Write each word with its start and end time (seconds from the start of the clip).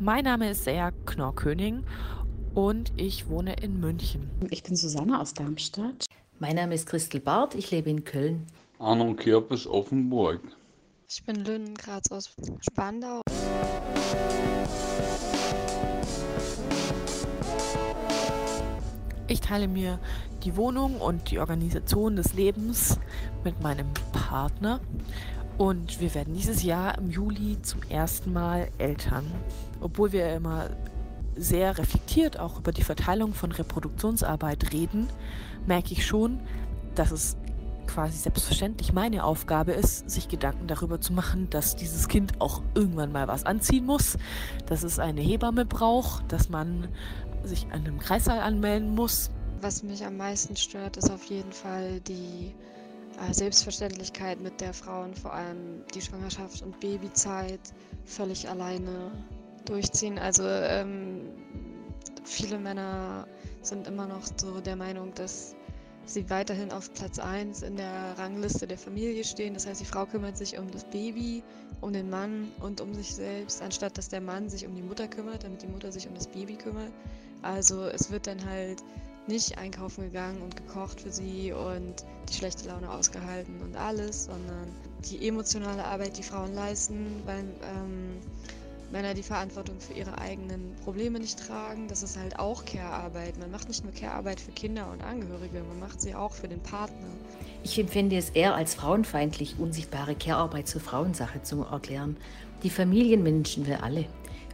Mein 0.00 0.24
Name 0.24 0.50
ist 0.50 0.62
Sea 0.62 0.92
Knorrkönig 1.06 1.74
und 2.54 2.92
ich 2.96 3.28
wohne 3.28 3.54
in 3.54 3.80
München. 3.80 4.30
Ich 4.48 4.62
bin 4.62 4.76
Susanne 4.76 5.20
aus 5.20 5.34
Darmstadt. 5.34 6.06
Mein 6.38 6.54
Name 6.54 6.76
ist 6.76 6.86
Christel 6.86 7.18
Barth, 7.18 7.56
ich 7.56 7.72
lebe 7.72 7.90
in 7.90 8.04
Köln. 8.04 8.46
Arno 8.78 9.12
Kirpes, 9.14 9.66
Offenburg. 9.66 10.40
Ich 11.08 11.24
bin 11.24 11.44
Lynn 11.44 11.74
Graz 11.74 12.12
aus 12.12 12.32
Spandau. 12.60 13.22
Ich 19.26 19.40
teile 19.40 19.66
mir 19.66 19.98
die 20.44 20.56
Wohnung 20.56 21.00
und 21.00 21.32
die 21.32 21.40
Organisation 21.40 22.14
des 22.14 22.34
Lebens 22.34 23.00
mit 23.42 23.60
meinem 23.62 23.88
Partner. 24.12 24.80
Und 25.58 26.00
wir 26.00 26.14
werden 26.14 26.34
dieses 26.34 26.62
Jahr 26.62 26.96
im 26.98 27.10
Juli 27.10 27.60
zum 27.62 27.82
ersten 27.88 28.32
Mal 28.32 28.68
Eltern. 28.78 29.26
Obwohl 29.80 30.12
wir 30.12 30.32
immer 30.32 30.70
sehr 31.34 31.76
reflektiert 31.78 32.38
auch 32.38 32.58
über 32.58 32.70
die 32.70 32.84
Verteilung 32.84 33.34
von 33.34 33.50
Reproduktionsarbeit 33.50 34.72
reden, 34.72 35.08
merke 35.66 35.92
ich 35.92 36.06
schon, 36.06 36.40
dass 36.94 37.10
es 37.10 37.36
quasi 37.88 38.18
selbstverständlich 38.18 38.92
meine 38.92 39.24
Aufgabe 39.24 39.72
ist, 39.72 40.08
sich 40.08 40.28
Gedanken 40.28 40.68
darüber 40.68 41.00
zu 41.00 41.12
machen, 41.12 41.50
dass 41.50 41.74
dieses 41.74 42.06
Kind 42.06 42.40
auch 42.40 42.62
irgendwann 42.74 43.10
mal 43.10 43.26
was 43.26 43.44
anziehen 43.44 43.84
muss, 43.84 44.16
dass 44.66 44.84
es 44.84 45.00
eine 45.00 45.20
Hebamme 45.20 45.64
braucht, 45.64 46.30
dass 46.30 46.48
man 46.48 46.86
sich 47.42 47.66
an 47.72 47.84
einem 47.84 47.98
Kreissaal 47.98 48.40
anmelden 48.40 48.94
muss. 48.94 49.30
Was 49.60 49.82
mich 49.82 50.04
am 50.04 50.18
meisten 50.18 50.54
stört, 50.54 50.96
ist 50.98 51.10
auf 51.10 51.24
jeden 51.24 51.52
Fall 51.52 52.00
die 52.00 52.54
Selbstverständlichkeit, 53.32 54.40
mit 54.40 54.60
der 54.60 54.72
Frauen 54.72 55.14
vor 55.14 55.32
allem 55.32 55.84
die 55.94 56.00
Schwangerschaft 56.00 56.62
und 56.62 56.78
Babyzeit 56.80 57.60
völlig 58.04 58.48
alleine 58.48 59.10
durchziehen. 59.64 60.18
Also 60.18 60.44
ähm, 60.46 61.22
viele 62.24 62.58
Männer 62.58 63.26
sind 63.62 63.86
immer 63.86 64.06
noch 64.06 64.22
so 64.36 64.60
der 64.60 64.76
Meinung, 64.76 65.12
dass 65.14 65.54
sie 66.04 66.28
weiterhin 66.30 66.72
auf 66.72 66.92
Platz 66.94 67.18
1 67.18 67.62
in 67.62 67.76
der 67.76 68.16
Rangliste 68.18 68.66
der 68.66 68.78
Familie 68.78 69.24
stehen. 69.24 69.54
Das 69.54 69.66
heißt, 69.66 69.80
die 69.80 69.84
Frau 69.84 70.06
kümmert 70.06 70.38
sich 70.38 70.58
um 70.58 70.70
das 70.70 70.84
Baby, 70.84 71.42
um 71.80 71.92
den 71.92 72.08
Mann 72.08 72.50
und 72.60 72.80
um 72.80 72.94
sich 72.94 73.14
selbst, 73.14 73.62
anstatt 73.62 73.98
dass 73.98 74.08
der 74.08 74.20
Mann 74.20 74.48
sich 74.48 74.66
um 74.66 74.74
die 74.74 74.82
Mutter 74.82 75.06
kümmert, 75.06 75.44
damit 75.44 75.62
die 75.62 75.66
Mutter 75.66 75.92
sich 75.92 76.08
um 76.08 76.14
das 76.14 76.26
Baby 76.26 76.54
kümmert. 76.54 76.92
Also 77.42 77.86
es 77.88 78.10
wird 78.10 78.26
dann 78.26 78.44
halt 78.44 78.82
nicht 79.28 79.58
einkaufen 79.58 80.04
gegangen 80.04 80.42
und 80.42 80.56
gekocht 80.56 81.00
für 81.00 81.12
sie 81.12 81.52
und 81.52 81.94
die 82.28 82.34
schlechte 82.34 82.68
Laune 82.68 82.90
ausgehalten 82.90 83.60
und 83.62 83.76
alles, 83.76 84.24
sondern 84.24 84.68
die 85.10 85.28
emotionale 85.28 85.84
Arbeit, 85.84 86.18
die 86.18 86.22
Frauen 86.22 86.54
leisten, 86.54 87.22
weil 87.24 87.44
ähm, 87.62 88.18
Männer 88.90 89.12
die 89.12 89.22
Verantwortung 89.22 89.78
für 89.80 89.92
ihre 89.92 90.16
eigenen 90.18 90.74
Probleme 90.82 91.18
nicht 91.20 91.38
tragen. 91.38 91.88
Das 91.88 92.02
ist 92.02 92.18
halt 92.18 92.38
auch 92.38 92.64
Care-Arbeit. 92.64 93.38
Man 93.38 93.50
macht 93.50 93.68
nicht 93.68 93.84
nur 93.84 93.92
Care-Arbeit 93.92 94.40
für 94.40 94.52
Kinder 94.52 94.90
und 94.90 95.02
Angehörige, 95.02 95.62
man 95.62 95.78
macht 95.78 96.00
sie 96.00 96.14
auch 96.14 96.32
für 96.32 96.48
den 96.48 96.60
Partner. 96.60 97.06
Ich 97.64 97.78
empfinde 97.78 98.16
es 98.16 98.30
eher 98.30 98.54
als 98.54 98.74
frauenfeindlich, 98.74 99.56
unsichtbare 99.58 100.14
Care-Arbeit 100.14 100.68
zur 100.68 100.80
Frauensache 100.80 101.42
zu 101.42 101.64
erklären. 101.64 102.16
Die 102.62 102.70
Familien 102.70 103.24
wünschen 103.24 103.66
wir 103.66 103.82
alle. 103.82 104.06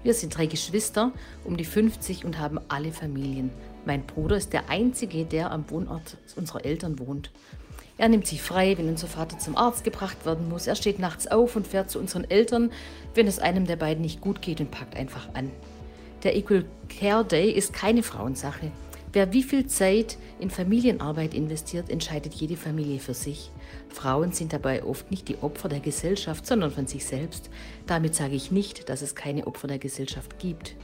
Wir 0.04 0.12
sind 0.12 0.36
drei 0.36 0.44
Geschwister, 0.44 1.12
um 1.44 1.56
die 1.56 1.64
50 1.64 2.26
und 2.26 2.38
haben 2.38 2.60
alle 2.68 2.92
Familien. 2.92 3.50
Mein 3.86 4.06
Bruder 4.06 4.36
ist 4.36 4.52
der 4.52 4.68
Einzige, 4.68 5.24
der 5.24 5.50
am 5.50 5.68
Wohnort 5.70 6.18
unserer 6.36 6.62
Eltern 6.66 6.98
wohnt. 6.98 7.30
Er 7.96 8.10
nimmt 8.10 8.26
sich 8.26 8.42
frei, 8.42 8.76
wenn 8.76 8.90
unser 8.90 9.06
Vater 9.06 9.38
zum 9.38 9.56
Arzt 9.56 9.82
gebracht 9.82 10.26
werden 10.26 10.50
muss. 10.50 10.66
Er 10.66 10.76
steht 10.76 10.98
nachts 10.98 11.26
auf 11.26 11.56
und 11.56 11.66
fährt 11.66 11.90
zu 11.90 11.98
unseren 11.98 12.28
Eltern, 12.28 12.70
wenn 13.14 13.26
es 13.26 13.38
einem 13.38 13.66
der 13.66 13.76
beiden 13.76 14.02
nicht 14.02 14.20
gut 14.20 14.42
geht 14.42 14.60
und 14.60 14.70
packt 14.70 14.94
einfach 14.94 15.26
an. 15.32 15.50
Der 16.22 16.36
Equal 16.36 16.66
Care 16.90 17.24
Day 17.24 17.50
ist 17.50 17.72
keine 17.72 18.02
Frauensache. 18.02 18.70
Wer 19.14 19.32
wie 19.32 19.44
viel 19.44 19.68
Zeit 19.68 20.18
in 20.40 20.50
Familienarbeit 20.50 21.34
investiert, 21.34 21.88
entscheidet 21.88 22.34
jede 22.34 22.56
Familie 22.56 22.98
für 22.98 23.14
sich. 23.14 23.52
Frauen 23.88 24.32
sind 24.32 24.52
dabei 24.52 24.82
oft 24.82 25.08
nicht 25.12 25.28
die 25.28 25.38
Opfer 25.40 25.68
der 25.68 25.78
Gesellschaft, 25.78 26.44
sondern 26.44 26.72
von 26.72 26.88
sich 26.88 27.04
selbst. 27.04 27.48
Damit 27.86 28.16
sage 28.16 28.34
ich 28.34 28.50
nicht, 28.50 28.88
dass 28.88 29.02
es 29.02 29.14
keine 29.14 29.46
Opfer 29.46 29.68
der 29.68 29.78
Gesellschaft 29.78 30.40
gibt. 30.40 30.74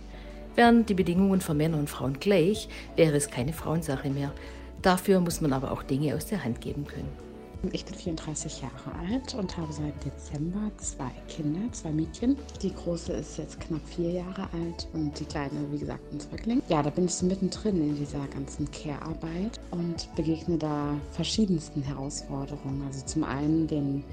Wären 0.54 0.86
die 0.86 0.94
Bedingungen 0.94 1.40
für 1.40 1.54
Männer 1.54 1.78
und 1.78 1.90
Frauen 1.90 2.20
gleich, 2.20 2.68
wäre 2.94 3.16
es 3.16 3.30
keine 3.30 3.52
Frauensache 3.52 4.10
mehr. 4.10 4.32
Dafür 4.80 5.18
muss 5.18 5.40
man 5.40 5.52
aber 5.52 5.72
auch 5.72 5.82
Dinge 5.82 6.14
aus 6.14 6.26
der 6.26 6.44
Hand 6.44 6.60
geben 6.60 6.86
können. 6.86 7.29
Ich 7.72 7.84
bin 7.84 7.94
34 7.94 8.62
Jahre 8.62 8.98
alt 9.06 9.34
und 9.34 9.56
habe 9.56 9.70
seit 9.72 9.92
Dezember 10.02 10.70
zwei 10.78 11.10
Kinder, 11.28 11.60
zwei 11.72 11.90
Mädchen. 11.90 12.36
Die 12.62 12.74
große 12.74 13.12
ist 13.12 13.36
jetzt 13.36 13.60
knapp 13.60 13.86
vier 13.86 14.10
Jahre 14.10 14.48
alt 14.52 14.88
und 14.94 15.18
die 15.20 15.26
kleine, 15.26 15.70
wie 15.70 15.78
gesagt, 15.78 16.00
ein 16.10 16.20
Zögling. 16.20 16.62
Ja, 16.68 16.82
da 16.82 16.88
bin 16.88 17.04
ich 17.04 17.14
so 17.14 17.26
mittendrin 17.26 17.76
in 17.76 17.96
dieser 17.96 18.26
ganzen 18.28 18.70
Care-Arbeit 18.70 19.60
und 19.72 20.08
begegne 20.16 20.56
da 20.56 20.94
verschiedensten 21.10 21.82
Herausforderungen. 21.82 22.82
Also 22.86 23.04
zum 23.04 23.24
einen 23.24 23.66
den 23.66 24.04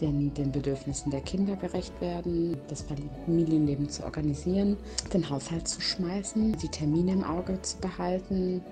den, 0.00 0.34
den, 0.34 0.50
Bedürfnissen 0.50 1.12
der 1.12 1.20
Kinder 1.20 1.54
gerecht 1.54 1.92
werden, 2.00 2.56
das 2.68 2.82
Familienleben 2.82 3.88
zu 3.88 4.02
organisieren, 4.02 4.76
den 5.12 5.28
Haushalt 5.30 5.68
zu 5.68 5.80
schmeißen, 5.80 6.56
die 6.58 6.68
Termine 6.68 7.12
im 7.12 7.24
Auge 7.24 7.60
zu 7.62 7.78
behalten, 7.78 8.62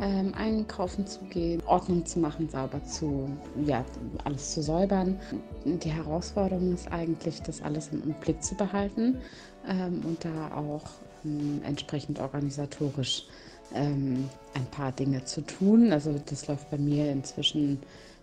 ähm, 0.00 0.32
einkaufen 0.34 1.06
zu 1.06 1.20
gehen, 1.24 1.62
Ordnung 1.66 2.04
zu 2.04 2.18
machen, 2.18 2.48
sauber 2.48 2.82
zu, 2.84 3.28
ja, 3.64 3.84
alles 4.24 4.54
zu 4.54 4.62
säubern. 4.62 5.18
Die 5.64 5.90
Herausforderung 5.90 6.74
ist 6.74 6.90
eigentlich, 6.90 7.40
das 7.42 7.62
alles 7.62 7.90
im 7.92 8.14
Blick 8.20 8.42
zu 8.42 8.54
behalten 8.54 9.18
ähm, 9.68 10.02
und 10.04 10.24
da 10.24 10.54
auch 10.56 10.84
ähm, 11.24 11.60
entsprechend 11.64 12.20
organisatorisch 12.20 13.24
ähm, 13.74 14.28
ein 14.54 14.66
paar 14.66 14.92
Dinge 14.92 15.24
zu 15.24 15.42
tun. 15.42 15.92
Also 15.92 16.20
das 16.26 16.46
läuft 16.48 16.70
bei 16.70 16.78
mir 16.78 17.10
inzwischen 17.10 17.78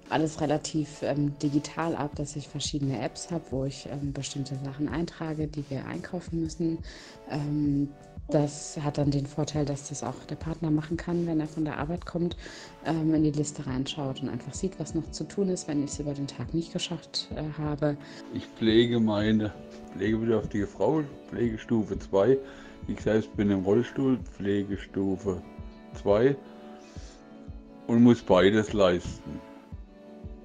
alles 0.09 0.41
relativ 0.41 1.01
ähm, 1.03 1.37
digital 1.39 1.95
ab, 1.95 2.11
dass 2.15 2.35
ich 2.35 2.47
verschiedene 2.47 3.01
Apps 3.01 3.31
habe, 3.31 3.43
wo 3.49 3.65
ich 3.65 3.87
ähm, 3.89 4.11
bestimmte 4.11 4.57
Sachen 4.63 4.89
eintrage, 4.89 5.47
die 5.47 5.63
wir 5.69 5.85
einkaufen 5.85 6.41
müssen. 6.41 6.79
Ähm, 7.29 7.89
das 8.29 8.77
hat 8.81 8.97
dann 8.97 9.11
den 9.11 9.25
Vorteil, 9.25 9.65
dass 9.65 9.89
das 9.89 10.03
auch 10.03 10.15
der 10.29 10.35
Partner 10.35 10.71
machen 10.71 10.97
kann, 10.97 11.27
wenn 11.27 11.39
er 11.39 11.47
von 11.47 11.65
der 11.65 11.77
Arbeit 11.77 12.05
kommt, 12.05 12.37
ähm, 12.85 13.13
in 13.13 13.23
die 13.23 13.31
Liste 13.31 13.65
reinschaut 13.67 14.21
und 14.21 14.29
einfach 14.29 14.53
sieht, 14.53 14.79
was 14.79 14.95
noch 14.95 15.09
zu 15.11 15.25
tun 15.25 15.49
ist, 15.49 15.67
wenn 15.67 15.83
ich 15.83 15.91
es 15.91 15.99
über 15.99 16.13
den 16.13 16.27
Tag 16.27 16.53
nicht 16.53 16.71
geschafft 16.71 17.29
äh, 17.35 17.43
habe. 17.59 17.97
Ich 18.33 18.45
pflege 18.45 18.99
meine 18.99 19.53
pflegebedürftige 19.93 20.67
Frau, 20.67 21.03
Pflegestufe 21.29 21.99
2. 21.99 22.37
Ich 22.87 23.01
selbst 23.01 23.35
bin 23.35 23.51
im 23.51 23.63
Rollstuhl, 23.63 24.17
Pflegestufe 24.17 25.41
2 26.01 26.35
und 27.87 28.03
muss 28.03 28.21
beides 28.21 28.73
leisten, 28.73 29.39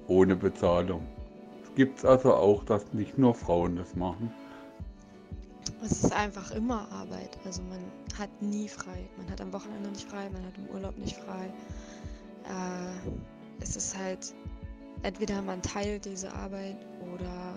ohne 0.07 0.35
Bezahlung. 0.35 1.01
Es 1.63 1.73
gibt 1.75 2.03
also 2.03 2.33
auch, 2.33 2.63
dass 2.65 2.93
nicht 2.93 3.17
nur 3.17 3.33
Frauen 3.33 3.77
das 3.77 3.95
machen. 3.95 4.31
Es 5.83 6.03
ist 6.03 6.11
einfach 6.11 6.51
immer 6.51 6.91
Arbeit. 6.91 7.37
Also 7.45 7.61
man 7.63 7.79
hat 8.17 8.29
nie 8.41 8.67
frei. 8.67 9.07
Man 9.17 9.29
hat 9.29 9.41
am 9.41 9.53
Wochenende 9.53 9.89
nicht 9.89 10.09
frei, 10.09 10.29
man 10.29 10.45
hat 10.45 10.57
im 10.57 10.67
Urlaub 10.67 10.97
nicht 10.97 11.15
frei. 11.15 11.45
Äh, 12.45 13.11
es 13.61 13.75
ist 13.75 13.97
halt 13.97 14.33
entweder 15.03 15.41
man 15.41 15.61
teilt 15.61 16.05
diese 16.05 16.31
Arbeit 16.33 16.77
oder 17.13 17.53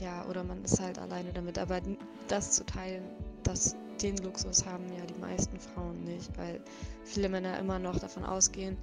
ja, 0.00 0.24
oder 0.26 0.42
man 0.44 0.64
ist 0.64 0.80
halt 0.80 0.98
alleine 0.98 1.32
damit. 1.32 1.58
Aber 1.58 1.80
das 2.28 2.52
zu 2.52 2.64
teilen, 2.64 3.02
das, 3.42 3.76
den 4.00 4.16
Luxus 4.18 4.64
haben 4.64 4.84
ja 4.96 5.04
die 5.04 5.20
meisten 5.20 5.58
Frauen 5.58 6.02
nicht, 6.04 6.30
weil 6.38 6.60
viele 7.04 7.28
Männer 7.28 7.58
immer 7.58 7.78
noch 7.78 7.98
davon 7.98 8.24
ausgehen, 8.24 8.76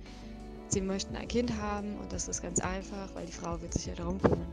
sie 0.68 0.82
möchten 0.82 1.16
ein 1.16 1.28
Kind 1.28 1.60
haben 1.60 1.98
und 1.98 2.12
das 2.14 2.28
ist 2.28 2.42
ganz 2.42 2.60
einfach, 2.60 3.14
weil 3.16 3.26
die 3.26 3.32
Frau 3.32 3.60
wird 3.62 3.74
sich 3.74 3.88
ja 3.88 3.96
darum 3.96 4.22
kümmern. 4.22 4.46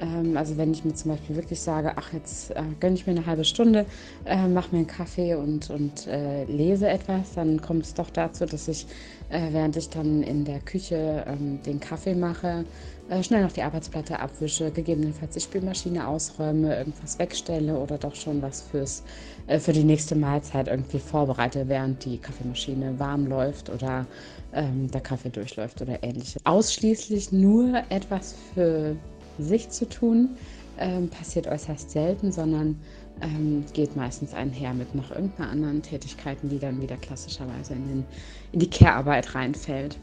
Ähm, 0.00 0.36
also 0.36 0.56
wenn 0.56 0.72
ich 0.72 0.84
mir 0.84 0.94
zum 0.94 1.12
Beispiel 1.12 1.36
wirklich 1.36 1.60
sage, 1.60 1.92
ach 1.96 2.12
jetzt 2.12 2.50
äh, 2.50 2.62
gönne 2.80 2.94
ich 2.94 3.06
mir 3.06 3.12
eine 3.12 3.26
halbe 3.26 3.44
Stunde, 3.44 3.86
äh, 4.24 4.48
mache 4.48 4.70
mir 4.72 4.78
einen 4.78 4.86
Kaffee 4.86 5.34
und, 5.34 5.70
und 5.70 6.06
äh, 6.06 6.44
lese 6.44 6.88
etwas, 6.88 7.34
dann 7.34 7.60
kommt 7.60 7.84
es 7.84 7.94
doch 7.94 8.10
dazu, 8.10 8.46
dass 8.46 8.68
ich, 8.68 8.86
äh, 9.30 9.52
während 9.52 9.76
ich 9.76 9.88
dann 9.90 10.22
in 10.22 10.44
der 10.44 10.60
Küche 10.60 11.24
ähm, 11.28 11.60
den 11.62 11.80
Kaffee 11.80 12.14
mache, 12.14 12.64
äh, 13.10 13.22
schnell 13.22 13.42
noch 13.42 13.52
die 13.52 13.62
Arbeitsplatte 13.62 14.18
abwische, 14.18 14.70
gegebenenfalls 14.70 15.34
die 15.34 15.40
Spülmaschine 15.40 16.08
ausräume, 16.08 16.74
irgendwas 16.76 17.18
wegstelle 17.18 17.78
oder 17.78 17.98
doch 17.98 18.14
schon 18.14 18.40
was 18.40 18.62
fürs, 18.62 19.02
äh, 19.46 19.58
für 19.58 19.72
die 19.72 19.84
nächste 19.84 20.16
Mahlzeit 20.16 20.68
irgendwie 20.68 20.98
vorbereite, 20.98 21.68
während 21.68 22.04
die 22.04 22.18
Kaffeemaschine 22.18 22.98
warm 22.98 23.26
läuft 23.26 23.70
oder 23.70 24.06
ähm, 24.54 24.90
der 24.90 25.02
Kaffee 25.02 25.28
durchläuft 25.28 25.82
oder 25.82 26.02
ähnliches. 26.02 26.36
Ausschließlich 26.44 27.30
nur 27.30 27.82
etwas 27.90 28.34
für 28.54 28.96
sich 29.38 29.70
zu 29.70 29.88
tun, 29.88 30.30
ähm, 30.78 31.08
passiert 31.08 31.46
äußerst 31.46 31.90
selten, 31.90 32.32
sondern 32.32 32.80
ähm, 33.20 33.64
geht 33.72 33.96
meistens 33.96 34.34
einher 34.34 34.74
mit 34.74 34.94
noch 34.94 35.10
irgendeiner 35.10 35.50
anderen 35.50 35.82
Tätigkeiten, 35.82 36.48
die 36.48 36.58
dann 36.58 36.80
wieder 36.80 36.96
klassischerweise 36.96 37.74
in, 37.74 37.88
den, 37.88 38.04
in 38.52 38.58
die 38.58 38.70
Care-Arbeit 38.70 39.34
reinfällt. 39.34 39.98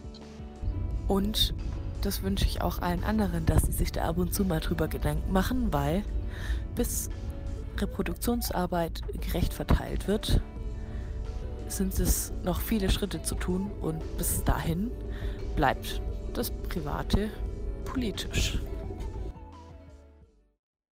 Und 1.07 1.53
das 2.01 2.23
wünsche 2.23 2.45
ich 2.45 2.61
auch 2.61 2.79
allen 2.79 3.03
anderen, 3.03 3.45
dass 3.45 3.63
sie 3.63 3.73
sich 3.73 3.91
da 3.91 4.03
ab 4.03 4.17
und 4.17 4.33
zu 4.33 4.45
mal 4.45 4.59
drüber 4.59 4.87
Gedanken 4.87 5.31
machen, 5.31 5.71
weil 5.71 6.03
bis 6.75 7.09
Reproduktionsarbeit 7.77 9.01
gerecht 9.19 9.53
verteilt 9.53 10.07
wird, 10.07 10.41
sind 11.67 11.97
es 11.99 12.33
noch 12.43 12.59
viele 12.59 12.89
Schritte 12.89 13.21
zu 13.21 13.35
tun 13.35 13.71
und 13.81 13.99
bis 14.17 14.43
dahin 14.43 14.91
bleibt 15.55 16.01
das 16.33 16.51
Private 16.51 17.29
politisch. 17.85 18.59